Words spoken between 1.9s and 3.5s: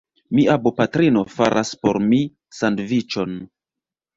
mi sandviĉon.